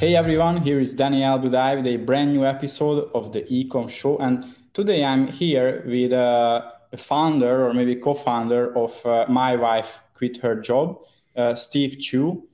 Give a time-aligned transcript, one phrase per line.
[0.00, 4.16] Hey everyone, here is Daniel Budai with a brand new episode of the Ecom Show.
[4.16, 9.56] And today I'm here with uh, a founder or maybe co founder of uh, My
[9.56, 11.02] Wife Quit Her Job,
[11.36, 12.48] uh, Steve Chou,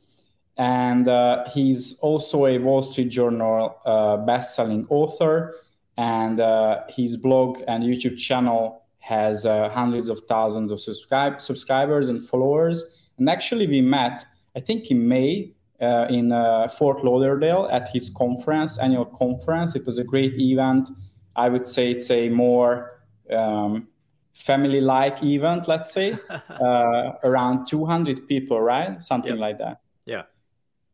[0.56, 5.54] And uh, he's also a Wall Street Journal uh, best-selling author.
[5.96, 12.26] And uh, his blog and YouTube channel has hundreds of thousands of subscribe- subscribers and
[12.26, 12.82] followers.
[13.18, 18.10] And actually, we met, I think, in May uh, in uh, Fort Lauderdale at his
[18.10, 19.74] conference, annual conference.
[19.74, 20.88] It was a great event.
[21.34, 23.88] I would say it's a more um,
[24.32, 26.18] family-like event, let's say,
[26.60, 29.02] uh, around 200 people, right?
[29.02, 29.40] Something yep.
[29.40, 29.80] like that.
[30.04, 30.22] Yeah.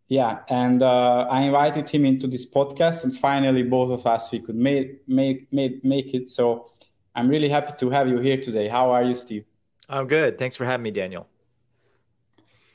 [0.09, 4.41] Yeah, and uh, I invited him into this podcast, and finally, both of us we
[4.41, 6.31] could make make make make it.
[6.31, 6.71] So,
[7.15, 8.69] I'm really happy to have you here today.
[8.69, 9.47] How are you, Steve?
[9.89, 10.37] I'm good.
[10.37, 11.29] Thanks for having me, Daniel.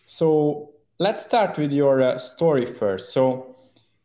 [0.06, 3.14] So, let's start with your uh, story first.
[3.14, 3.56] So,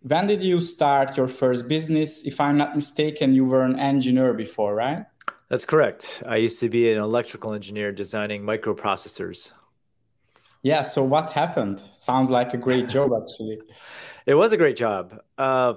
[0.03, 2.25] when did you start your first business?
[2.27, 5.07] If I'm not mistaken, you were an engineer before, right?
[5.49, 6.23] That's correct.
[6.27, 9.53] I used to be an electrical engineer designing microprocessors.
[10.63, 10.83] Yeah.
[10.83, 11.81] So, what happened?
[11.95, 13.61] Sounds like a great job, actually.
[14.27, 15.21] it was a great job.
[15.39, 15.75] Uh,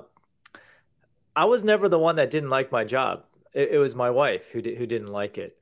[1.36, 3.26] I was never the one that didn't like my job.
[3.54, 5.60] It, it was my wife who who didn't like it.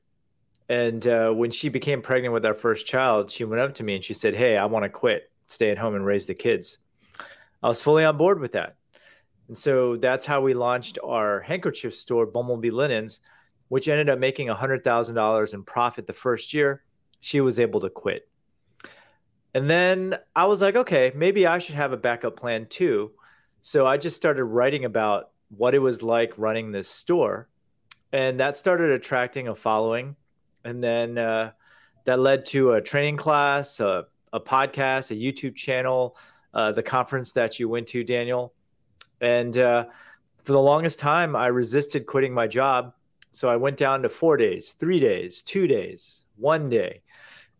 [0.66, 3.96] And uh, when she became pregnant with our first child, she went up to me
[3.96, 6.78] and she said, "Hey, I want to quit." Stay at home and raise the kids.
[7.62, 8.76] I was fully on board with that.
[9.48, 13.20] And so that's how we launched our handkerchief store, Bumblebee Linens,
[13.68, 16.82] which ended up making $100,000 in profit the first year.
[17.20, 18.28] She was able to quit.
[19.54, 23.12] And then I was like, okay, maybe I should have a backup plan too.
[23.62, 27.48] So I just started writing about what it was like running this store.
[28.12, 30.16] And that started attracting a following.
[30.64, 31.52] And then uh,
[32.04, 36.16] that led to a training class, a a podcast, a YouTube channel,
[36.52, 38.52] uh, the conference that you went to, Daniel.
[39.20, 39.86] And uh,
[40.42, 42.92] for the longest time, I resisted quitting my job.
[43.30, 47.02] So I went down to four days, three days, two days, one day.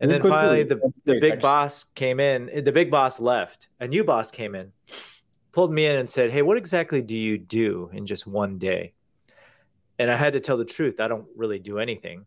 [0.01, 2.51] And then finally, the, the big boss came in.
[2.65, 3.69] The big boss left.
[3.81, 4.73] A new boss came in,
[5.53, 8.93] pulled me in, and said, Hey, what exactly do you do in just one day?
[9.99, 10.99] And I had to tell the truth.
[10.99, 12.27] I don't really do anything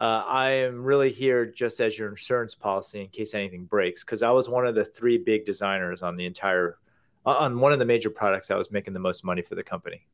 [0.00, 4.04] uh, I am really here just as your insurance policy in case anything breaks.
[4.04, 6.78] Because I was one of the three big designers on the entire,
[7.24, 10.06] on one of the major products that was making the most money for the company.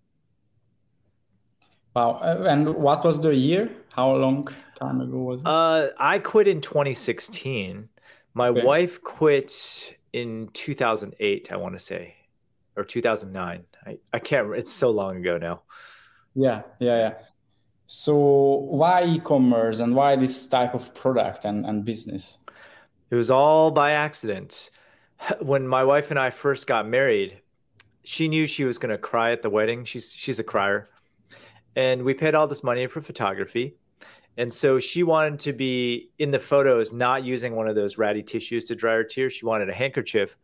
[1.94, 2.20] Wow!
[2.22, 3.70] Uh, and what was the year?
[3.88, 4.46] How long
[4.78, 5.46] time ago was it?
[5.46, 7.88] Uh, I quit in 2016.
[8.34, 8.62] My okay.
[8.64, 11.50] wife quit in 2008.
[11.50, 12.14] I want to say,
[12.76, 13.64] or 2009.
[13.86, 14.54] I, I can't.
[14.54, 15.62] It's so long ago now.
[16.34, 17.14] Yeah, yeah, yeah.
[17.92, 22.38] So why e-commerce and why this type of product and, and business?
[23.10, 24.70] It was all by accident.
[25.40, 27.42] When my wife and I first got married,
[28.04, 29.84] she knew she was going to cry at the wedding.
[29.84, 30.88] She's she's a crier.
[31.74, 33.74] And we paid all this money for photography.
[34.36, 38.22] And so she wanted to be in the photos not using one of those ratty
[38.22, 39.32] tissues to dry her tears.
[39.32, 40.36] She wanted a handkerchief.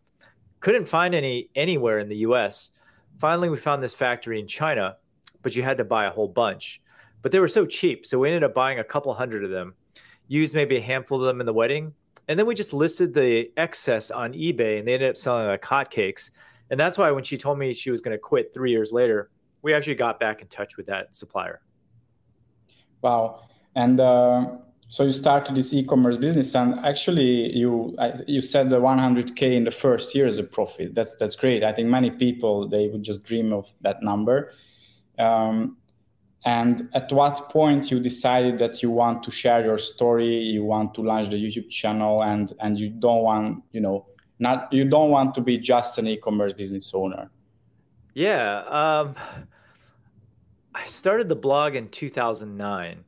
[0.58, 2.72] Couldn't find any anywhere in the US.
[3.20, 4.96] Finally, we found this factory in China,
[5.42, 6.82] but you had to buy a whole bunch
[7.22, 8.06] but they were so cheap.
[8.06, 9.75] So we ended up buying a couple hundred of them,
[10.28, 11.94] used maybe a handful of them in the wedding.
[12.28, 15.62] And then we just listed the excess on eBay and they ended up selling like
[15.62, 16.31] hotcakes.
[16.71, 19.31] And that's why when she told me she was going to quit three years later,
[19.62, 21.60] we actually got back in touch with that supplier.
[23.03, 23.43] Wow.
[23.77, 24.47] And uh,
[24.88, 27.97] so you started this e-commerce business, and actually, you
[28.27, 30.95] you said the 100k in the first year as a profit.
[30.95, 31.65] That's that's great.
[31.65, 34.53] I think many people they would just dream of that number.
[35.19, 35.77] Um,
[36.47, 40.95] and at what point you decided that you want to share your story you want
[40.95, 44.07] to launch the youtube channel and and you don't want you know
[44.39, 47.31] not you don't want to be just an e-commerce business owner?
[48.15, 49.15] Yeah um,
[50.75, 53.04] i started the blog in 2009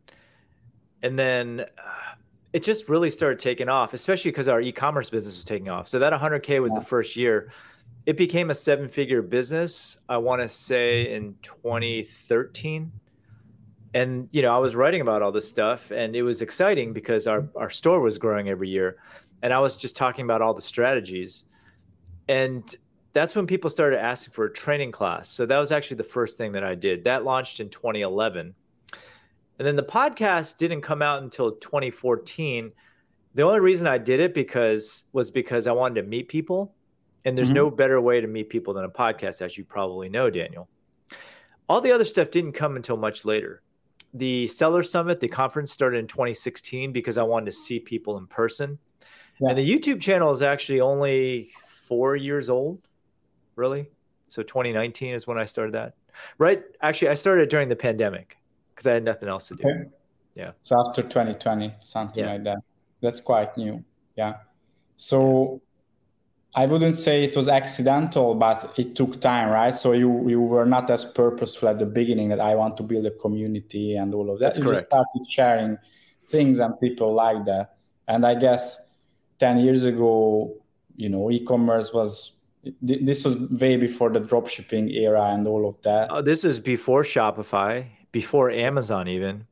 [1.02, 2.14] and then uh,
[2.52, 5.88] it just really started taking off especially because our e-commerce business was taking off.
[5.88, 6.81] So that 100k was yeah.
[6.81, 7.52] the first year.
[8.05, 12.90] It became a seven figure business i want to say in 2013
[13.94, 17.26] and you know i was writing about all this stuff and it was exciting because
[17.26, 18.99] our, our store was growing every year
[19.43, 21.44] and I was just talking about all the strategies.
[22.29, 22.75] And
[23.12, 25.29] that's when people started asking for a training class.
[25.29, 27.05] So that was actually the first thing that I did.
[27.05, 28.55] That launched in 2011.
[29.58, 32.73] And then the podcast didn't come out until 2014.
[33.35, 36.75] The only reason I did it because was because I wanted to meet people.
[37.25, 37.56] And there's mm-hmm.
[37.56, 40.69] no better way to meet people than a podcast, as you probably know, Daniel.
[41.69, 43.62] All the other stuff didn't come until much later.
[44.14, 48.26] The Seller Summit, the conference started in 2016 because I wanted to see people in
[48.26, 48.78] person.
[49.40, 49.50] Yeah.
[49.50, 52.81] And the YouTube channel is actually only four years old,
[53.56, 53.88] really.
[54.28, 55.94] So 2019 is when I started that.
[56.38, 56.62] Right.
[56.81, 58.37] Actually, I started during the pandemic
[58.75, 59.69] because I had nothing else to do.
[59.69, 59.90] Okay.
[60.34, 60.52] Yeah.
[60.62, 62.32] So after 2020, something yeah.
[62.32, 62.58] like that.
[63.00, 63.84] That's quite new.
[64.16, 64.34] Yeah.
[64.96, 65.61] So
[66.58, 69.72] I wouldn't say it was accidental, but it took time, right?
[69.72, 73.06] So you you were not as purposeful at the beginning that I want to build
[73.06, 74.46] a community and all of that.
[74.46, 74.81] That's you correct.
[74.81, 75.78] just started sharing
[76.26, 77.76] things and people like that.
[78.08, 78.81] And I guess
[79.38, 80.56] 10 years ago,
[80.96, 82.32] you know, e-commerce was
[82.82, 86.11] this was way before the dropshipping era and all of that.
[86.11, 89.46] Uh, this is before Shopify, before Amazon even,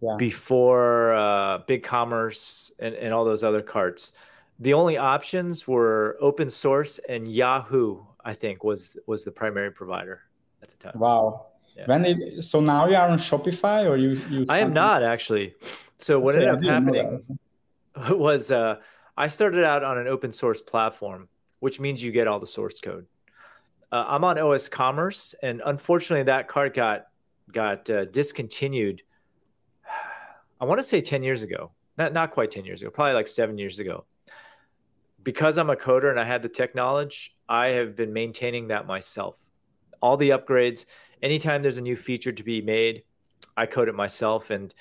[0.00, 0.14] yeah.
[0.16, 4.12] before uh, BigCommerce and, and all those other carts
[4.58, 8.04] the only options were open source and Yahoo.
[8.24, 10.22] I think was was the primary provider
[10.62, 10.98] at the time.
[10.98, 11.46] Wow.
[11.76, 11.84] Yeah.
[11.86, 14.20] When it, so now you are on Shopify or you?
[14.30, 15.54] you I am not actually.
[15.98, 17.38] So what okay, ended up happening
[18.18, 18.76] was uh,
[19.16, 21.28] I started out on an open source platform,
[21.60, 23.06] which means you get all the source code.
[23.92, 27.06] Uh, I'm on osCommerce, and unfortunately, that cart got
[27.52, 29.02] got uh, discontinued.
[30.60, 33.28] I want to say ten years ago, not not quite ten years ago, probably like
[33.28, 34.04] seven years ago
[35.26, 38.86] because I'm a coder and I had the tech knowledge, I have been maintaining that
[38.86, 39.34] myself.
[40.00, 40.86] All the upgrades,
[41.20, 43.02] anytime there's a new feature to be made,
[43.56, 44.50] I code it myself.
[44.50, 44.72] And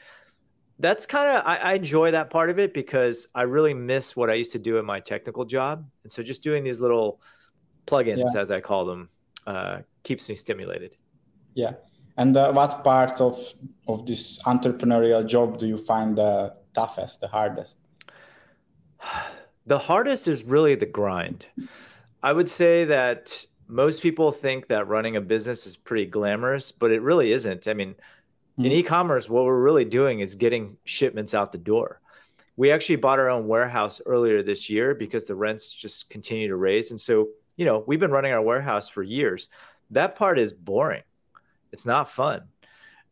[0.77, 4.29] that's kind of, I, I, enjoy that part of it because I really miss what
[4.29, 5.83] I used to do in my technical job.
[6.03, 7.21] And so just doing these little
[7.87, 8.39] plugins, yeah.
[8.39, 9.09] as I call them,
[9.47, 10.95] uh, keeps me stimulated.
[11.55, 11.71] Yeah.
[12.17, 13.39] And uh, what part of,
[13.87, 17.79] of this entrepreneurial job do you find the toughest, the hardest?
[19.65, 21.45] The hardest is really the grind.
[22.21, 26.91] I would say that most people think that running a business is pretty glamorous, but
[26.91, 27.67] it really isn't.
[27.67, 28.65] I mean, mm-hmm.
[28.65, 28.77] in hmm.
[28.77, 31.99] e-commerce, what we're really doing is getting shipments out the door.
[32.57, 36.55] We actually bought our own warehouse earlier this year because the rents just continue to
[36.55, 36.91] raise.
[36.91, 39.49] And so, you know, we've been running our warehouse for years.
[39.91, 41.03] That part is boring.
[41.71, 42.43] It's not fun.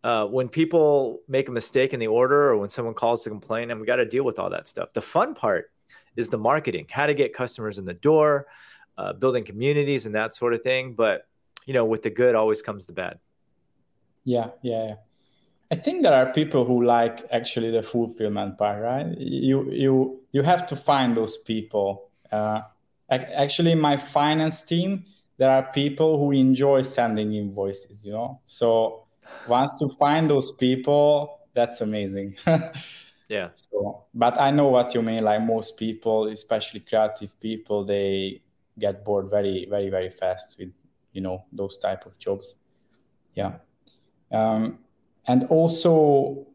[0.01, 3.71] Uh, when people make a mistake in the order or when someone calls to complain,
[3.71, 4.93] and we got to deal with all that stuff.
[4.93, 5.71] The fun part
[6.15, 8.47] is the marketing, how to get customers in the door,
[8.97, 10.93] uh, building communities and that sort of thing.
[10.93, 11.27] But
[11.65, 13.19] you know, with the good always comes the bad.
[14.23, 14.95] Yeah, yeah, yeah.
[15.71, 19.07] I think there are people who like actually the fulfillment part, right?
[19.17, 22.11] You you you have to find those people.
[22.31, 22.61] Uh,
[23.09, 25.05] actually, my finance team,
[25.37, 28.05] there are people who enjoy sending invoices.
[28.05, 29.07] You know, so
[29.47, 32.35] once you find those people, that's amazing.
[33.33, 33.49] Yeah.
[33.55, 35.23] So, but I know what you mean.
[35.23, 38.43] Like most people, especially creative people, they
[38.77, 40.69] get bored very, very, very fast with
[41.13, 42.53] you know those type of jobs.
[43.33, 43.53] Yeah.
[44.31, 44.77] Um,
[45.25, 46.45] and also,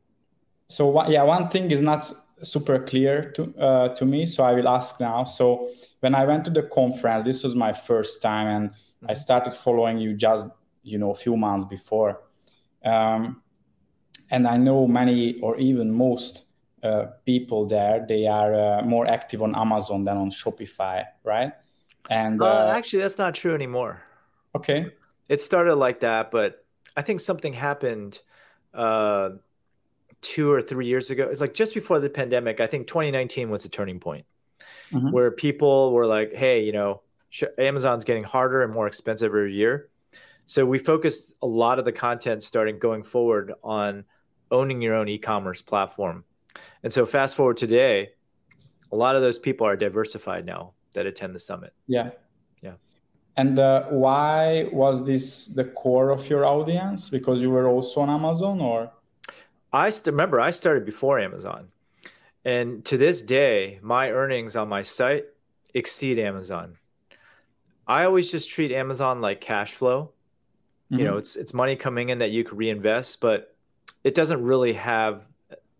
[0.68, 2.12] so one, yeah, one thing is not
[2.44, 5.24] super clear to uh, to me, so I will ask now.
[5.24, 9.10] So when I went to the conference, this was my first time, and mm-hmm.
[9.10, 10.46] I started following you just
[10.84, 12.20] you know a few months before.
[12.84, 13.42] Um,
[14.30, 16.44] and I know many or even most
[16.82, 21.52] uh, people there they are uh, more active on amazon than on shopify right?
[22.10, 24.02] And uh, uh, actually that's not true anymore.
[24.54, 24.86] Okay.
[25.28, 26.64] It started like that but
[26.96, 28.20] i think something happened
[28.74, 29.30] uh,
[30.20, 33.68] two or three years ago like just before the pandemic i think 2019 was a
[33.68, 34.26] turning point
[34.90, 35.10] mm-hmm.
[35.10, 37.02] where people were like hey you know
[37.58, 39.88] amazon's getting harder and more expensive every year.
[40.46, 44.04] So we focused a lot of the content starting going forward on
[44.50, 46.24] owning your own e-commerce platform
[46.82, 48.10] and so fast forward today,
[48.92, 51.72] a lot of those people are diversified now that attend the summit.
[51.86, 52.10] Yeah.
[52.62, 52.74] Yeah.
[53.36, 57.08] And uh, why was this the core of your audience?
[57.08, 58.90] Because you were also on Amazon or?
[59.72, 61.68] I st- remember I started before Amazon.
[62.44, 65.26] And to this day, my earnings on my site
[65.74, 66.78] exceed Amazon.
[67.86, 70.12] I always just treat Amazon like cash flow.
[70.90, 70.98] Mm-hmm.
[70.98, 73.54] You know, it's it's money coming in that you could reinvest, but
[74.04, 75.27] it doesn't really have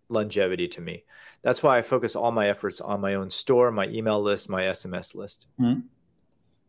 [0.09, 1.05] longevity to me.
[1.43, 4.63] That's why I focus all my efforts on my own store, my email list, my
[4.63, 5.47] SMS list.
[5.61, 5.81] Mm-hmm.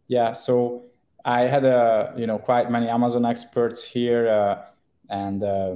[0.07, 0.33] Yeah.
[0.33, 0.85] So
[1.25, 4.61] I had a you know quite many Amazon experts here, uh,
[5.09, 5.75] and uh,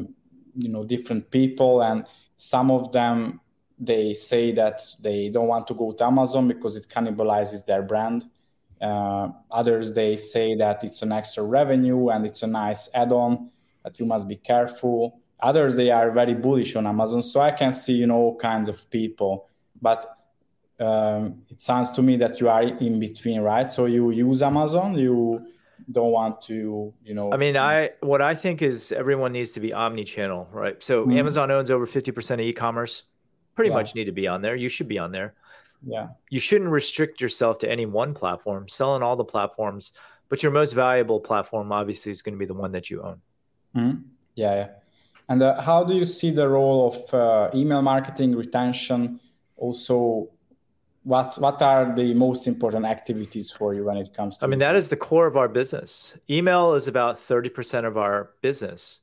[0.56, 2.06] you know different people, and
[2.38, 3.40] some of them
[3.80, 8.26] they say that they don't want to go to Amazon because it cannibalizes their brand.
[8.82, 13.50] Uh, others they say that it's an extra revenue and it's a nice add-on
[13.84, 15.22] that you must be careful.
[15.44, 17.22] Others they are very bullish on Amazon.
[17.22, 19.50] So I can see you know all kinds of people,
[19.82, 20.18] but
[20.80, 23.70] um, it sounds to me that you are in between, right?
[23.70, 25.46] So you use Amazon, you
[25.92, 27.34] don't want to, you know.
[27.34, 30.82] I mean, I what I think is everyone needs to be omni-channel, right?
[30.84, 31.18] So mm-hmm.
[31.18, 33.04] Amazon owns over fifty percent of e-commerce.
[33.56, 33.76] Pretty yeah.
[33.76, 34.56] much need to be on there.
[34.56, 35.36] You should be on there.
[35.86, 36.08] Yeah.
[36.30, 38.70] You shouldn't restrict yourself to any one platform.
[38.70, 39.92] Sell on all the platforms,
[40.30, 43.22] but your most valuable platform obviously is going to be the one that you own.
[43.76, 44.02] Mm-hmm.
[44.36, 44.68] Yeah, yeah.
[45.30, 49.20] And uh, how do you see the role of uh, email marketing, retention,
[49.56, 50.30] also
[51.04, 54.60] what what are the most important activities for you when it comes to i mean
[54.60, 56.18] that is the core of our business.
[56.30, 59.02] Email is about 30% of our business.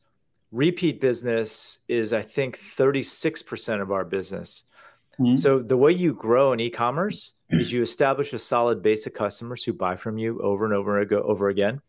[0.50, 4.64] Repeat business is i think 36% of our business.
[5.18, 5.36] Mm-hmm.
[5.36, 9.62] so the way you grow in e-commerce is you establish a solid base of customers
[9.62, 11.82] who buy from you over and over and over again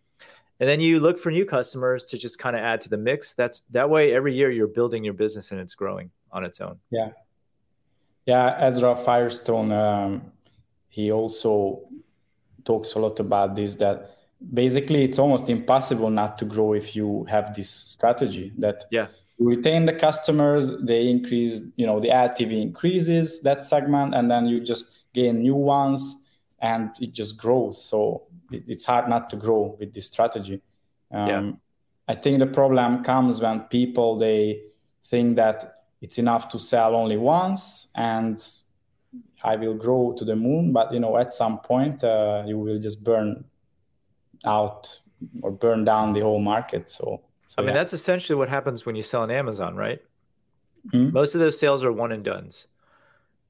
[0.62, 3.34] and then you look for new customers to just kind of add to the mix.
[3.34, 6.78] That's that way every year you're building your business and it's growing on its own.
[6.92, 7.10] Yeah.
[8.28, 10.32] Yeah, Ezra Firestone, um,
[10.88, 11.82] he also
[12.64, 14.18] talks a lot about this that
[14.54, 19.08] basically it's almost impossible not to grow if you have this strategy that yeah.
[19.40, 24.46] you retain the customers they increase you know the LTV increases that segment and then
[24.46, 26.18] you just gain new ones
[26.62, 27.84] and it just grows.
[27.84, 30.62] So it, it's hard not to grow with this strategy
[31.12, 31.52] um, yeah.
[32.08, 34.62] i think the problem comes when people they
[35.06, 38.42] think that it's enough to sell only once and
[39.44, 40.72] I will grow to the moon.
[40.72, 43.44] But you know, at some point, uh, you will just burn
[44.46, 45.00] out
[45.42, 46.90] or burn down the whole market.
[46.90, 50.02] So, so I mean, that's essentially what happens when you sell on Amazon, right?
[50.88, 51.14] Mm-hmm.
[51.14, 52.68] Most of those sales are one and duns.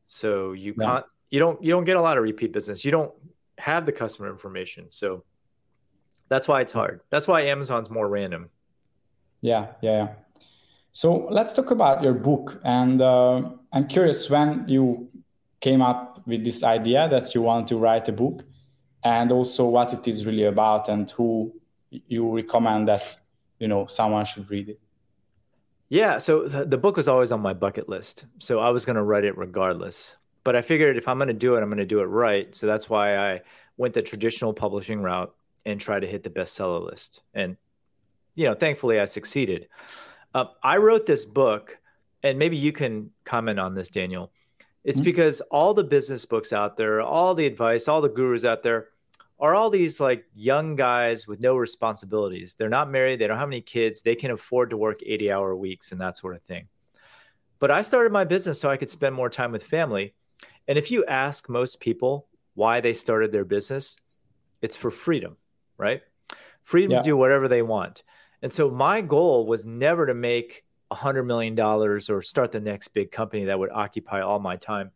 [0.07, 0.85] So you yeah.
[0.85, 2.83] can't, you don't, you don't get a lot of repeat business.
[2.83, 3.11] You don't
[3.61, 4.87] have the customer information.
[4.89, 5.23] So
[6.29, 7.01] that's why it's hard.
[7.09, 8.49] That's why Amazon's more random.
[9.41, 10.07] Yeah, yeah, yeah.
[10.91, 12.59] So let's talk about your book.
[12.63, 15.09] And uh, I'm curious when you
[15.59, 18.43] came up with this idea that you want to write a book,
[19.03, 21.53] and also what it is really about, and who
[21.89, 23.15] you recommend that
[23.59, 24.79] you know someone should read it.
[25.89, 28.25] Yeah, so the book was always on my bucket list.
[28.39, 30.15] So I was going to write it regardless.
[30.43, 32.53] But I figured if I'm going to do it, I'm going to do it right.
[32.55, 33.41] So that's why I
[33.77, 35.33] went the traditional publishing route
[35.65, 37.21] and tried to hit the bestseller list.
[37.33, 37.57] And
[38.35, 39.67] you know, thankfully I succeeded.
[40.33, 41.77] Uh, I wrote this book,
[42.23, 44.31] and maybe you can comment on this, Daniel.
[44.83, 45.05] It's mm-hmm.
[45.05, 48.87] because all the business books out there, all the advice, all the gurus out there
[49.39, 52.53] are all these like young guys with no responsibilities.
[52.53, 55.55] They're not married, they don't have any kids, they can afford to work 80 hour
[55.55, 56.67] weeks and that sort of thing.
[57.59, 60.13] But I started my business so I could spend more time with family.
[60.67, 63.97] And if you ask most people why they started their business,
[64.61, 65.37] it's for freedom,
[65.77, 66.01] right?
[66.63, 66.97] Freedom yeah.
[66.99, 68.03] to do whatever they want.
[68.41, 72.59] And so my goal was never to make a hundred million dollars or start the
[72.59, 74.91] next big company that would occupy all my time.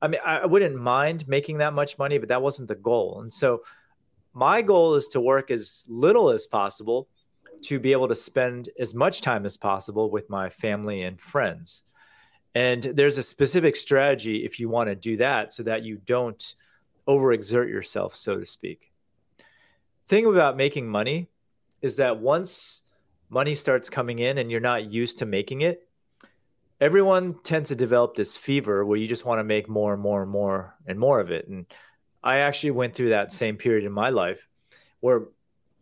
[0.00, 3.20] I mean, I wouldn't mind making that much money, but that wasn't the goal.
[3.20, 3.62] And so
[4.34, 7.08] my goal is to work as little as possible
[7.62, 11.84] to be able to spend as much time as possible with my family and friends.
[12.54, 16.54] And there's a specific strategy if you want to do that so that you don't
[17.08, 18.92] overexert yourself, so to speak.
[20.06, 21.28] Thing about making money
[21.82, 22.82] is that once
[23.28, 25.88] money starts coming in and you're not used to making it,
[26.80, 30.22] everyone tends to develop this fever where you just want to make more and more
[30.22, 31.48] and more and more of it.
[31.48, 31.66] And
[32.22, 34.46] I actually went through that same period in my life
[35.00, 35.24] where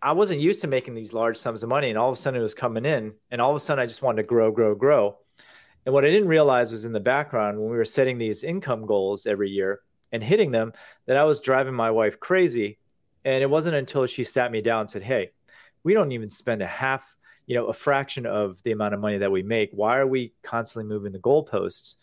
[0.00, 2.40] I wasn't used to making these large sums of money and all of a sudden
[2.40, 4.74] it was coming in and all of a sudden I just wanted to grow, grow,
[4.74, 5.18] grow.
[5.84, 8.86] And what I didn't realize was in the background when we were setting these income
[8.86, 9.80] goals every year
[10.12, 10.72] and hitting them
[11.06, 12.78] that I was driving my wife crazy.
[13.24, 15.30] And it wasn't until she sat me down and said, Hey,
[15.82, 17.14] we don't even spend a half
[17.46, 19.70] you know a fraction of the amount of money that we make.
[19.72, 21.96] Why are we constantly moving the goalposts?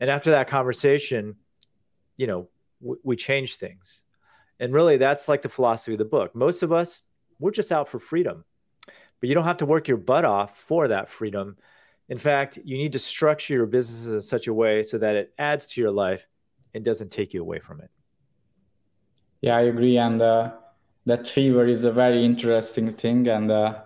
[0.00, 1.36] And after that conversation
[2.16, 2.48] you know
[2.80, 4.02] w- we change things.
[4.58, 6.34] And really that's like the philosophy of the book.
[6.34, 7.02] Most of us
[7.38, 8.44] we're just out for freedom.
[8.84, 11.56] But you don't have to work your butt off for that freedom
[12.10, 15.32] in fact you need to structure your businesses in such a way so that it
[15.38, 16.26] adds to your life
[16.74, 17.90] and doesn't take you away from it.
[19.40, 19.96] Yeah i agree.
[19.96, 20.52] And uh,
[21.06, 23.28] that fever is a very interesting thing.
[23.28, 23.82] And uh,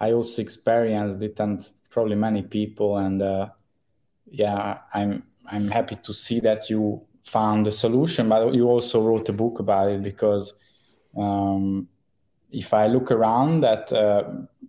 [0.00, 2.98] I also experienced it, and probably many people.
[2.98, 3.48] And uh,
[4.30, 9.28] yeah, I'm I'm happy to see that you found the solution, but you also wrote
[9.28, 10.54] a book about it because
[11.16, 11.88] um,
[12.50, 13.92] if I look around at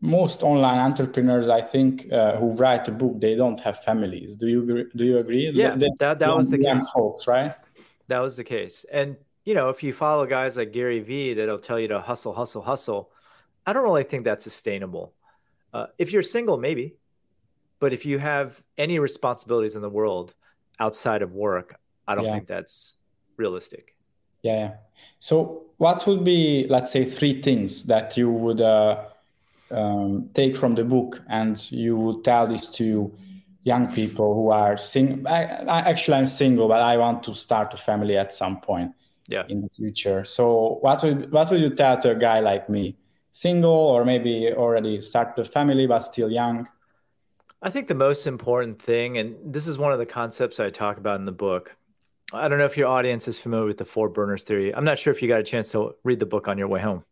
[0.02, 4.36] most online entrepreneurs, I think, uh, who write a book, they don't have families.
[4.36, 5.50] Do you do you agree?
[5.50, 6.90] Yeah, they, that that was the case.
[6.92, 7.56] Folks, right?
[8.08, 8.86] That was the case.
[8.92, 12.34] And you know, if you follow guys like Gary Vee, that'll tell you to hustle,
[12.34, 13.12] hustle, hustle.
[13.66, 15.14] I don't really think that's sustainable.
[15.74, 16.96] Uh, if you're single, maybe,
[17.80, 20.34] but if you have any responsibilities in the world
[20.80, 22.34] outside of work, I don't yeah.
[22.34, 22.96] think that's
[23.38, 23.96] realistic.
[24.44, 24.76] Yeah.
[25.20, 29.06] So, what would be, let's say, three things that you would uh,
[29.72, 33.14] um, take from the book, and you would tell this to
[33.64, 35.28] young people who are single?
[35.28, 38.92] Actually, I'm single, but I want to start a family at some point.
[39.28, 39.44] Yeah.
[39.48, 40.26] In the future.
[40.26, 42.98] So, what would what would you tell to a guy like me,
[43.32, 46.68] single, or maybe already start a family but still young?
[47.62, 50.98] I think the most important thing, and this is one of the concepts I talk
[50.98, 51.76] about in the book.
[52.34, 54.74] I don't know if your audience is familiar with the four burners theory.
[54.74, 56.80] I'm not sure if you got a chance to read the book on your way
[56.80, 57.04] home.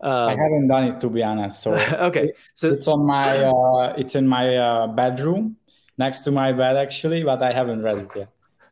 [0.00, 1.62] Um, I haven't done it to be honest.
[1.62, 1.74] So
[2.08, 5.56] okay, so it's on my uh, it's in my uh, bedroom
[5.98, 8.28] next to my bed actually, but I haven't read it yet.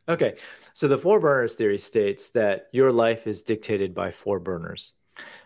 [0.09, 0.35] Okay,
[0.73, 4.93] so the four burners theory states that your life is dictated by four burners: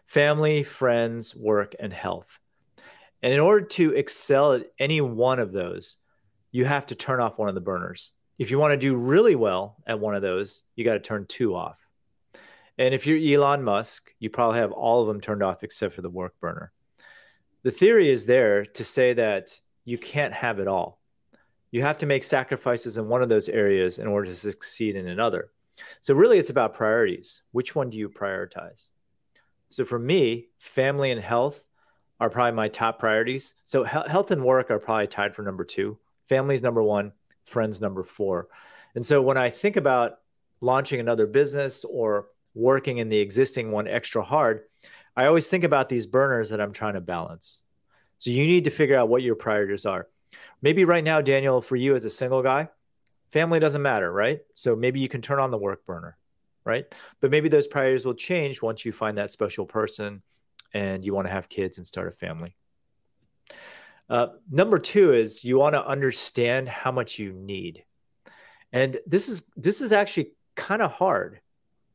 [0.08, 2.40] family, friends, work, and health.
[3.22, 5.98] And in order to excel at any one of those,
[6.52, 8.12] you have to turn off one of the burners.
[8.38, 11.26] If you want to do really well at one of those, you got to turn
[11.26, 11.85] two off.
[12.78, 16.02] And if you're Elon Musk, you probably have all of them turned off except for
[16.02, 16.72] the work burner.
[17.64, 21.00] The theory is there to say that you can't have it all.
[21.72, 25.08] You have to make sacrifices in one of those areas in order to succeed in
[25.08, 25.50] another.
[26.02, 27.42] So, really, it's about priorities.
[27.52, 28.92] Which one do you prioritize?
[29.70, 31.66] So, for me, family and health
[32.20, 33.56] are probably my top priorities.
[33.66, 35.98] So, he- health and work are probably tied for number two.
[36.30, 37.12] Family's number one,
[37.44, 38.48] friends number four.
[38.96, 40.20] And so, when I think about
[40.62, 44.64] launching another business or working in the existing one extra hard,
[45.16, 47.62] I always think about these burners that I'm trying to balance.
[48.18, 50.08] So you need to figure out what your priorities are.
[50.62, 52.70] Maybe right now, Daniel, for you as a single guy,
[53.32, 54.40] family doesn't matter, right?
[54.56, 56.18] So maybe you can turn on the work burner,
[56.64, 56.86] right?
[57.22, 60.22] But maybe those priorities will change once you find that special person
[60.74, 62.56] and you want to have kids and start a family.
[64.10, 67.84] Uh, number two is you want to understand how much you need,
[68.72, 71.40] and this is this is actually kind of hard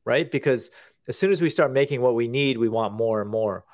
[0.05, 0.31] right?
[0.31, 0.71] Because
[1.09, 3.65] as soon as we start making what we need, we want more and more.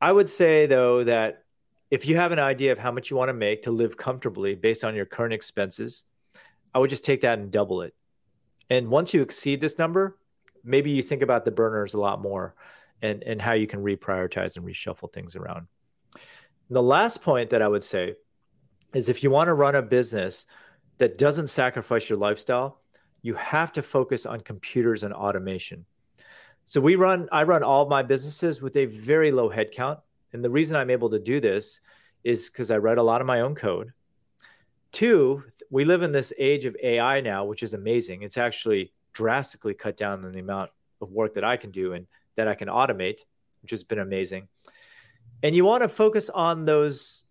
[0.00, 1.44] I would say, though, that
[1.90, 4.54] if you have an idea of how much you want to make to live comfortably
[4.54, 6.04] based on your current expenses,
[6.74, 7.94] I would just take that and double it.
[8.68, 10.18] And once you exceed this number,
[10.64, 12.54] maybe you think about the burners a lot more
[13.00, 15.68] and, and how you can reprioritize and reshuffle things around.
[16.14, 18.14] And the last point that I would say
[18.92, 20.46] is if you want to run a business
[20.98, 22.80] that doesn't sacrifice your lifestyle,
[23.26, 25.84] you have to focus on computers and automation.
[26.64, 29.98] So we run, I run all my businesses with a very low headcount.
[30.32, 31.80] And the reason I'm able to do this
[32.22, 33.92] is because I write a lot of my own code.
[34.92, 38.22] Two, we live in this age of AI now, which is amazing.
[38.22, 40.70] It's actually drastically cut down on the amount
[41.02, 43.22] of work that I can do and that I can automate,
[43.60, 44.46] which has been amazing.
[45.42, 47.24] And you want to focus on those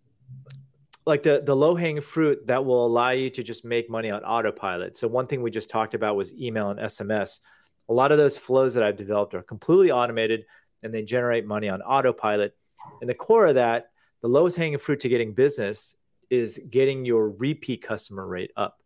[1.06, 4.24] like the the low hanging fruit that will allow you to just make money on
[4.24, 4.96] autopilot.
[4.96, 7.40] So one thing we just talked about was email and SMS.
[7.88, 10.44] A lot of those flows that I've developed are completely automated
[10.82, 12.56] and they generate money on autopilot.
[13.00, 13.90] And the core of that,
[14.22, 15.94] the lowest hanging fruit to getting business
[16.28, 18.80] is getting your repeat customer rate up.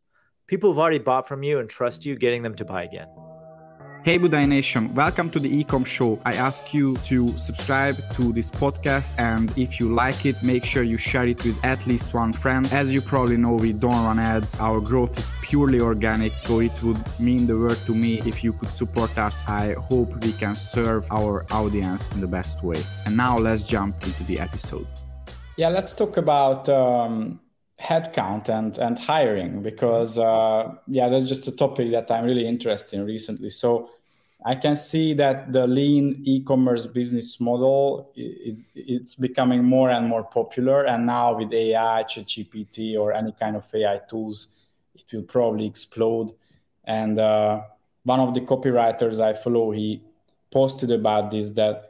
[0.47, 3.09] People who've already bought from you and trust you, getting them to buy again.
[4.03, 6.19] Hey Budai Nation, welcome to the Ecom Show.
[6.25, 10.83] I ask you to subscribe to this podcast and if you like it, make sure
[10.83, 12.67] you share it with at least one friend.
[12.73, 14.55] As you probably know, we don't run ads.
[14.59, 18.55] Our growth is purely organic, so it would mean the world to me if you
[18.55, 19.45] could support us.
[19.47, 22.83] I hope we can serve our audience in the best way.
[23.05, 24.87] And now let's jump into the episode.
[25.59, 27.39] Yeah, let's talk about um,
[27.81, 32.99] headcount and and hiring because uh, yeah that's just a topic that i'm really interested
[32.99, 33.51] in recently.
[33.51, 33.91] So
[34.45, 40.25] i can see that the lean e-commerce business model is it's becoming more and more
[40.25, 40.85] popular.
[40.85, 44.49] And now with ai gpt or any kind of ai tools
[44.95, 46.33] it will probably explode.
[46.85, 47.63] And uh,
[48.05, 50.03] one of the copywriters i follow he
[50.51, 51.90] posted about this that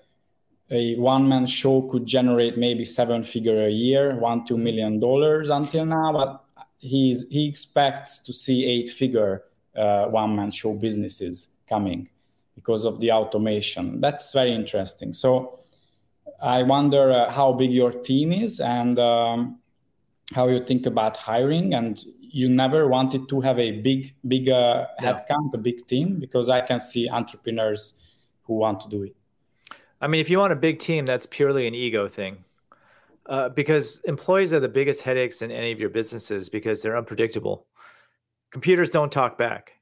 [0.71, 5.49] a one man show could generate maybe seven figure a year, one, two million dollars
[5.49, 6.45] until now, but
[6.79, 9.45] he's, he expects to see eight figure
[9.77, 12.09] uh, one man show businesses coming
[12.55, 14.01] because of the automation.
[14.01, 15.15] That's very interesting.
[15.15, 15.61] So
[16.43, 19.59] I wonder uh, how big your team is and um,
[20.35, 21.75] how you think about hiring.
[21.75, 26.49] And you never wanted to have a big, big uh, headcount, a big team, because
[26.49, 27.95] I can see entrepreneurs
[28.45, 29.17] who want to do it.
[30.01, 32.45] I mean, if you want a big team, that's purely an ego thing.
[33.27, 37.67] uh, because employees are the biggest headaches in any of your businesses because they're unpredictable.
[38.51, 39.75] Computers don't talk back.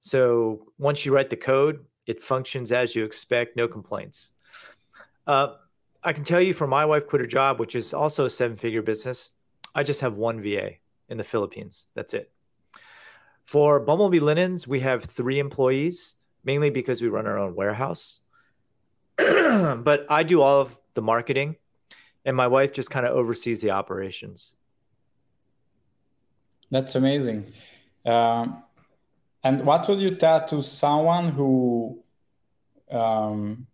[0.00, 4.32] So once you write the code, it functions as you expect, no complaints.
[5.26, 5.54] Uh,
[6.02, 8.56] I can tell you for my wife quit her job, which is also a seven
[8.56, 9.30] figure business,
[9.74, 10.74] I just have one VA
[11.08, 11.86] in the Philippines.
[11.94, 12.30] That's it.
[13.44, 18.20] For Bumblebee Linens, we have three employees, mainly because we run our own warehouse.
[19.84, 21.56] but I do all of the marketing,
[22.24, 24.54] and my wife just kind of oversees the operations.
[26.70, 27.52] That's amazing.
[28.04, 28.62] Um,
[29.44, 32.02] and what would you tell to someone who,
[32.90, 33.66] um,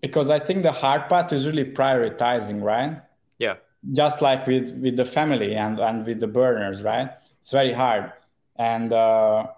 [0.00, 3.00] because I think the hard part is really prioritizing, right?
[3.38, 3.56] Yeah.
[3.92, 7.10] Just like with with the family and and with the burners, right?
[7.40, 8.12] It's very hard.
[8.56, 9.48] And uh,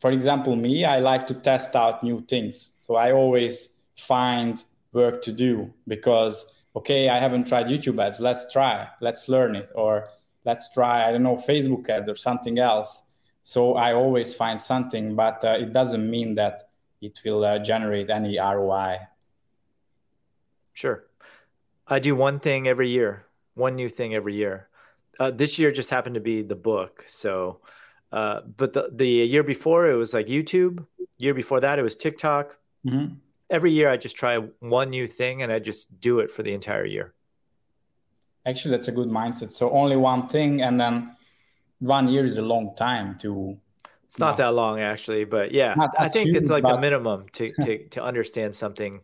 [0.00, 2.70] for example, me, I like to test out new things.
[2.88, 8.20] So I always find work to do because okay, I haven't tried YouTube ads.
[8.20, 8.88] Let's try.
[9.00, 9.70] Let's learn it.
[9.74, 10.08] Or
[10.44, 13.02] let's try, I don't know, Facebook ads or something else.
[13.42, 16.70] So I always find something, but uh, it doesn't mean that
[17.00, 18.98] it will uh, generate any ROI.
[20.72, 21.04] Sure.
[21.86, 23.24] I do one thing every year,
[23.54, 24.68] one new thing every year.
[25.18, 27.04] Uh, this year just happened to be the book.
[27.08, 27.60] So,
[28.12, 30.86] uh, but the, the year before it was like YouTube.
[31.16, 32.56] Year before that it was TikTok.
[32.86, 33.14] Mm-hmm
[33.50, 36.52] every year I just try one new thing and I just do it for the
[36.52, 37.14] entire year.
[38.46, 39.52] Actually, that's a good mindset.
[39.52, 41.14] So only one thing, and then
[41.80, 43.58] one year is a long time to.
[44.06, 46.76] It's not that long, actually, but yeah, I think huge, it's like but...
[46.76, 49.02] the minimum to to to understand something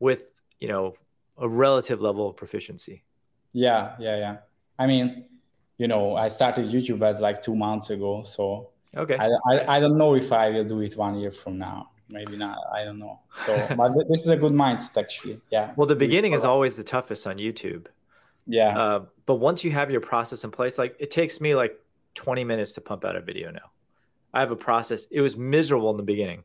[0.00, 0.94] with you know
[1.38, 3.04] a relative level of proficiency.
[3.52, 4.36] Yeah, yeah, yeah.
[4.80, 5.26] I mean,
[5.78, 9.16] you know, I started YouTube as like two months ago, so okay.
[9.16, 12.36] I, I, I don't know if I will do it one year from now maybe
[12.36, 13.18] not i don't know.
[13.46, 15.40] So but this is a good mindset actually.
[15.50, 15.72] Yeah.
[15.76, 17.86] Well the beginning is always the toughest on youtube.
[18.46, 18.78] Yeah.
[18.78, 21.78] Uh, but once you have your process in place like it takes me like
[22.14, 23.70] 20 minutes to pump out a video now.
[24.34, 25.06] I have a process.
[25.10, 26.44] It was miserable in the beginning.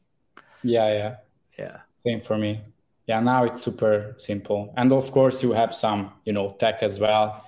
[0.64, 1.16] Yeah yeah.
[1.60, 1.78] Yeah.
[1.98, 2.62] Same for me.
[3.06, 4.74] Yeah now it's super simple.
[4.78, 7.44] And of course you have some you know tech as well.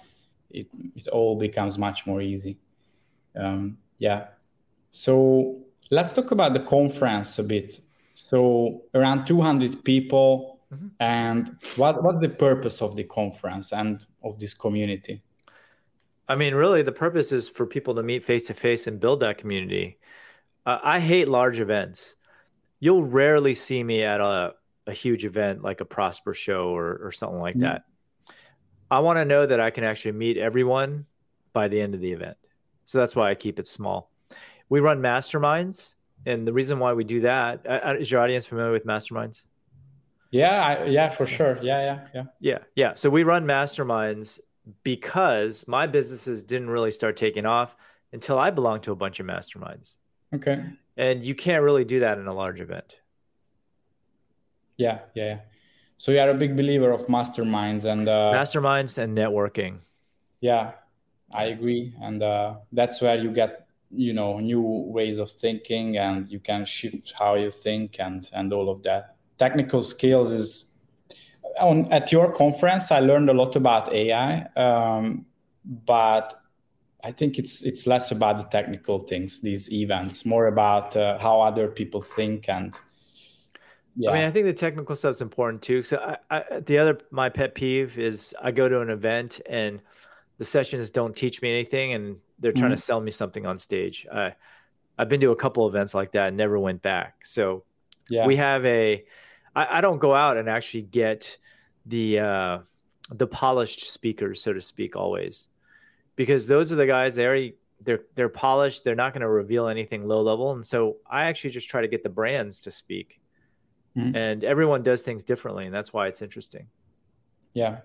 [0.52, 2.58] It, it all becomes much more easy.
[3.36, 4.28] Um, yeah.
[4.92, 5.60] So
[5.92, 7.80] let's talk about the conference a bit
[8.20, 10.60] so around 200 people.
[10.74, 10.88] Mm-hmm.
[11.00, 15.24] And what, what's the purpose of the conference and of this community?
[16.28, 19.22] I mean, really, the purpose is for people to meet face to face and build
[19.22, 19.98] that community.
[20.66, 22.18] Uh, I hate large events.
[22.80, 24.54] You'll rarely see me at a,
[24.86, 27.62] a huge event like a Prosper show or, or something like mm-hmm.
[27.62, 27.84] that.
[28.92, 31.06] I want to know that I can actually meet everyone
[31.54, 32.38] by the end of the event.
[32.86, 34.12] So that's why I keep it small.
[34.68, 38.46] We run masterminds and the reason why we do that uh, uh, is your audience
[38.46, 39.46] familiar with masterminds?
[40.32, 41.58] Yeah, I, yeah, for sure.
[41.62, 42.24] Yeah, yeah, yeah.
[42.40, 42.94] Yeah, yeah.
[42.94, 44.40] So we run masterminds
[44.84, 47.76] because my businesses didn't really start taking off
[48.14, 49.96] until I belonged to a bunch of masterminds.
[50.34, 50.64] Okay.
[50.98, 52.98] And you can't really do that in a large event.
[54.78, 55.40] Yeah, yeah, yeah.
[55.98, 59.80] So you are a big believer of masterminds and uh, masterminds and networking.
[60.40, 60.72] Yeah,
[61.34, 66.28] I agree, and uh, that's where you get you know new ways of thinking and
[66.32, 70.72] you can shift how you think and and all of that technical skills is
[71.60, 75.26] on at your conference i learned a lot about ai um,
[75.86, 76.42] but
[77.04, 81.42] i think it's it's less about the technical things these events more about uh, how
[81.42, 82.80] other people think and
[83.96, 84.12] yeah.
[84.12, 85.84] I mean, I think the technical stuff's important too.
[85.84, 85.98] So,
[86.30, 89.82] I, I, the other my pet peeve is I go to an event and
[90.38, 92.76] the sessions don't teach me anything, and they're trying mm-hmm.
[92.76, 94.08] to sell me something on stage.
[94.12, 94.36] I
[94.98, 97.26] I've been to a couple events like that and never went back.
[97.26, 97.64] So
[98.10, 98.26] yeah.
[98.26, 99.06] we have a
[99.56, 101.38] I, I don't go out and actually get
[101.86, 102.60] the uh,
[103.12, 105.48] the polished speakers, so to speak, always,
[106.16, 108.84] because those are the guys they already they're they're polished.
[108.84, 111.88] They're not going to reveal anything low level, and so I actually just try to
[111.88, 113.20] get the brands to speak.
[113.98, 114.16] Mm-hmm.
[114.16, 116.68] And everyone does things differently, and that's why it's interesting.
[117.54, 117.80] Yeah,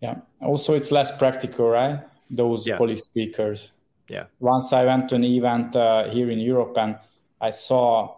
[0.00, 0.16] yeah.
[0.40, 2.00] Also, it's less practical, right?
[2.30, 2.76] Those yeah.
[2.76, 3.72] police speakers.
[4.08, 4.24] Yeah.
[4.40, 6.98] Once I went to an event uh, here in Europe and
[7.40, 8.16] I saw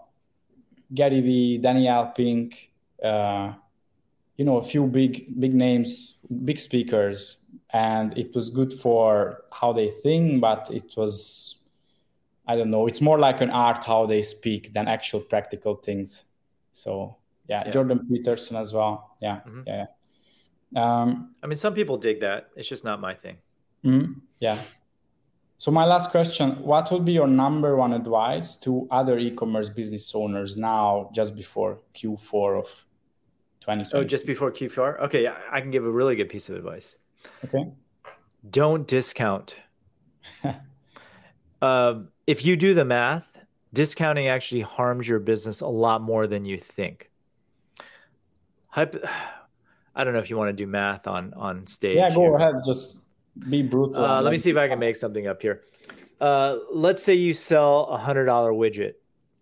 [0.95, 2.71] Gary Vee, Daniel Pink,
[3.03, 3.53] uh,
[4.37, 7.39] you know, a few big big names, big speakers,
[7.71, 11.57] and it was good for how they think, but it was,
[12.47, 16.25] I don't know, it's more like an art how they speak than actual practical things.
[16.73, 17.17] So
[17.49, 17.71] yeah, yeah.
[17.71, 19.17] Jordan Peterson as well.
[19.21, 19.63] Yeah, mm-hmm.
[19.67, 19.87] yeah.
[20.75, 22.51] Um, I mean, some people dig that.
[22.57, 23.39] It's just not my thing.
[23.85, 24.13] Mm-hmm.
[24.41, 24.59] Yeah.
[25.59, 30.15] So my last question: What would be your number one advice to other e-commerce business
[30.15, 32.67] owners now, just before Q4 of
[33.61, 33.91] 2020.
[33.93, 35.01] Oh, just before Q4?
[35.03, 36.97] Okay, I can give a really good piece of advice.
[37.45, 37.71] Okay.
[38.49, 39.57] Don't discount.
[41.63, 43.39] Um, if you do the math,
[43.73, 47.11] discounting actually harms your business a lot more than you think.
[48.69, 49.07] Hypo-
[49.95, 51.97] I don't know if you want to do math on on stage.
[51.97, 52.35] Yeah, go here.
[52.37, 52.55] ahead.
[52.65, 52.97] Just
[53.49, 54.05] be brutal.
[54.05, 55.63] Uh, let me see if I can make something up here.
[56.21, 58.95] Uh, let's say you sell a hundred dollar widget,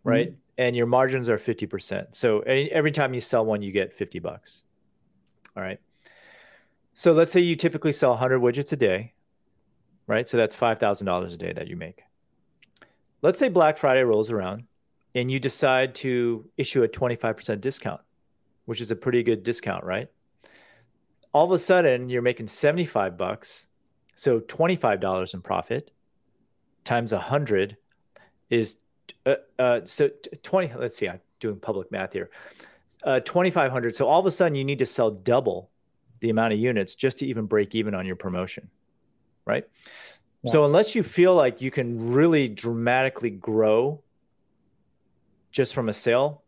[0.05, 0.29] right?
[0.29, 0.41] Mm-hmm.
[0.59, 2.17] And your margins are fifty percent.
[2.17, 4.65] So every time you sell one, you get fifty bucks.
[5.57, 5.79] All right.
[6.95, 9.13] So let's say you typically sell hundred widgets a day,
[10.09, 10.29] right?
[10.29, 12.03] So that's five thousand dollars a day that you make.
[13.23, 14.65] Let's say Black Friday rolls around,
[15.15, 18.01] and you decide to issue a twenty five percent discount,
[18.65, 20.09] which is a pretty good discount, right?
[21.33, 23.68] All of a sudden, you're making seventy five bucks,
[24.19, 25.93] so twenty five dollars in profit
[26.85, 27.77] times 100
[28.51, 28.77] is
[29.27, 30.11] uh, uh, so
[30.43, 32.31] 20 let's see i'm doing public math here.
[33.05, 35.71] Uh, 2500 so all of a sudden you need to sell double
[36.21, 38.69] the amount of units just to even break even on your promotion
[39.45, 39.69] right?
[40.43, 40.51] Yeah.
[40.51, 44.03] so unless you feel like you can really dramatically grow
[45.53, 46.43] just from a sale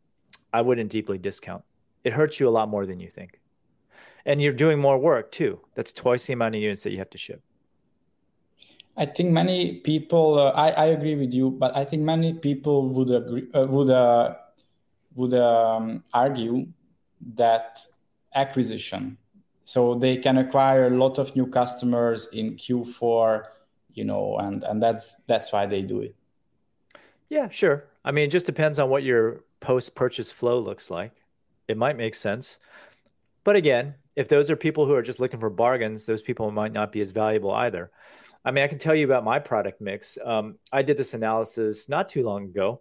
[0.53, 1.63] i wouldn't deeply discount.
[2.03, 3.39] It hurts you a lot more than you think.
[4.25, 5.61] And you're doing more work too.
[5.75, 7.43] That's twice the amount of units that you have to ship
[9.01, 10.39] I think many people.
[10.39, 13.89] Uh, I I agree with you, but I think many people would agree uh, would
[13.89, 14.35] uh,
[15.15, 16.67] would um, argue
[17.35, 17.81] that
[18.35, 19.17] acquisition,
[19.65, 23.45] so they can acquire a lot of new customers in Q4,
[23.95, 26.15] you know, and and that's that's why they do it.
[27.31, 27.87] Yeah, sure.
[28.05, 31.13] I mean, it just depends on what your post purchase flow looks like.
[31.69, 32.59] It might make sense,
[33.45, 36.75] but again, if those are people who are just looking for bargains, those people might
[36.75, 37.91] not be as valuable either.
[38.44, 40.16] I mean, I can tell you about my product mix.
[40.24, 42.81] Um, I did this analysis not too long ago,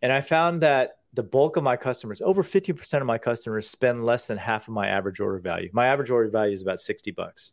[0.00, 4.04] and I found that the bulk of my customers, over 50% of my customers, spend
[4.04, 5.68] less than half of my average order value.
[5.72, 7.52] My average order value is about 60 bucks.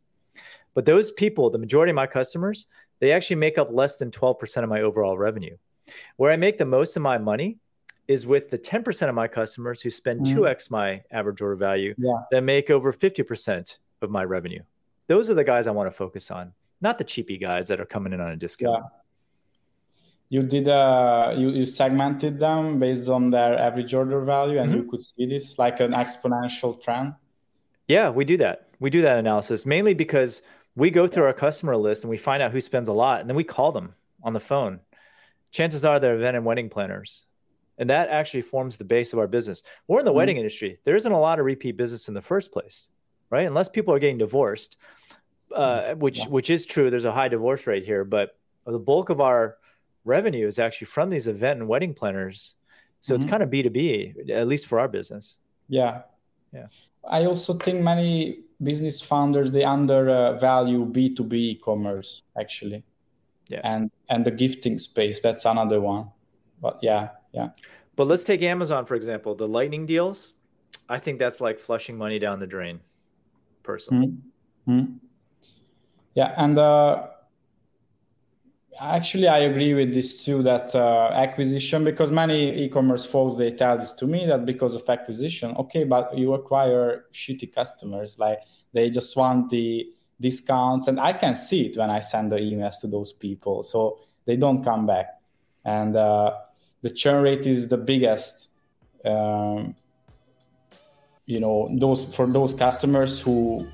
[0.73, 2.67] But those people, the majority of my customers,
[2.99, 5.57] they actually make up less than 12% of my overall revenue.
[6.17, 7.57] Where I make the most of my money
[8.07, 10.39] is with the 10% of my customers who spend mm-hmm.
[10.39, 12.13] 2x my average order value yeah.
[12.31, 14.61] that make over 50% of my revenue.
[15.07, 17.85] Those are the guys I want to focus on not the cheapy guys that are
[17.85, 18.83] coming in on a discount.
[18.83, 18.89] Yeah.
[20.31, 24.81] You did uh you, you segmented them based on their average order value and mm-hmm.
[24.81, 27.15] you could see this like an exponential trend.
[27.87, 28.67] Yeah, we do that.
[28.79, 30.43] We do that analysis mainly because
[30.75, 33.29] we go through our customer list and we find out who spends a lot and
[33.29, 34.81] then we call them on the phone.
[35.51, 37.23] Chances are they're event and wedding planners.
[37.79, 39.63] And that actually forms the base of our business.
[39.87, 40.17] We're in the mm-hmm.
[40.17, 40.79] wedding industry.
[40.83, 42.89] There isn't a lot of repeat business in the first place,
[43.29, 43.47] right?
[43.47, 44.75] Unless people are getting divorced,
[45.55, 46.27] uh, which yeah.
[46.27, 46.89] which is true.
[46.89, 49.57] There's a high divorce rate here, but the bulk of our
[50.05, 52.55] revenue is actually from these event and wedding planners.
[53.01, 53.21] So mm-hmm.
[53.21, 55.37] it's kind of B two B, at least for our business.
[55.67, 56.01] Yeah,
[56.53, 56.67] yeah.
[57.09, 62.83] I also think many business founders they undervalue B two B e-commerce actually.
[63.47, 66.09] Yeah, and and the gifting space that's another one.
[66.61, 67.49] But yeah, yeah.
[67.95, 69.35] But let's take Amazon for example.
[69.35, 70.33] The lightning deals,
[70.87, 72.81] I think that's like flushing money down the drain.
[73.63, 74.07] Personally.
[74.07, 74.71] Mm-hmm.
[74.71, 74.93] mm-hmm.
[76.15, 77.07] Yeah, and uh,
[78.79, 80.41] actually, I agree with this too.
[80.43, 84.87] That uh, acquisition, because many e-commerce folks they tell this to me that because of
[84.89, 88.39] acquisition, okay, but you acquire shitty customers, like
[88.73, 89.87] they just want the
[90.19, 93.99] discounts, and I can see it when I send the emails to those people, so
[94.25, 95.19] they don't come back,
[95.63, 96.33] and uh,
[96.81, 98.49] the churn rate is the biggest.
[99.05, 99.75] Um,
[101.25, 103.67] you know, those for those customers who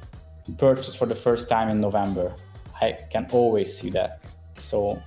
[0.53, 2.34] purchase for the first time in November.
[2.81, 4.21] I can always see that.
[4.58, 5.01] So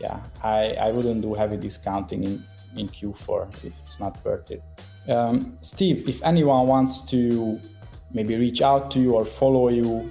[0.00, 2.44] yeah, I, I wouldn't do heavy discounting in,
[2.76, 4.62] in Q4 if it's not worth it.
[5.08, 7.60] Um, Steve, if anyone wants to
[8.12, 10.10] maybe reach out to you or follow you,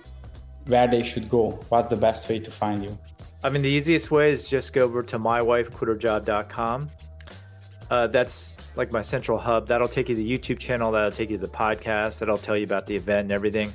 [0.67, 2.97] where they should go, what's the best way to find you?
[3.43, 6.89] I mean, the easiest way is just go over to mywifequitherjob.com.
[7.91, 9.67] Uh, that's like my central hub.
[9.67, 10.91] That'll take you to the YouTube channel.
[10.91, 12.19] That'll take you to the podcast.
[12.19, 13.71] That'll tell you about the event and everything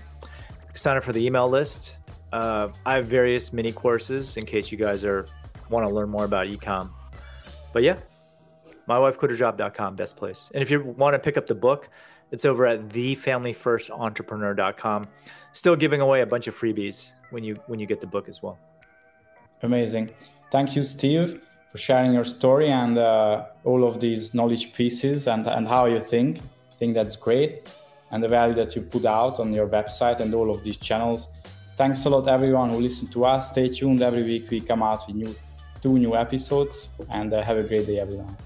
[0.74, 2.00] sign up for the email list.
[2.32, 5.26] Uh, I have various mini courses in case you guys are
[5.68, 6.90] want to learn more about ecom.
[7.72, 7.96] But yeah,
[8.88, 10.50] mywifequitherjob.com, best place.
[10.54, 11.90] And if you want to pick up the book,
[12.30, 15.08] it's over at thefamilyfirstentrepreneur.com.
[15.52, 18.42] Still giving away a bunch of freebies when you when you get the book as
[18.42, 18.58] well.
[19.62, 20.10] Amazing.
[20.50, 25.46] Thank you, Steve, for sharing your story and uh, all of these knowledge pieces and,
[25.46, 26.38] and how you think.
[26.38, 27.68] I think that's great
[28.10, 31.28] and the value that you put out on your website and all of these channels.
[31.76, 33.50] Thanks a lot, everyone who listened to us.
[33.50, 34.02] Stay tuned.
[34.02, 35.34] Every week we come out with new
[35.80, 38.36] two new episodes, and uh, have a great day, everyone.